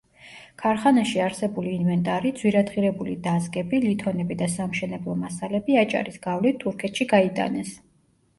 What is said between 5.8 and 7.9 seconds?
აჭარის გავლით, თურქეთში გაიტანეს.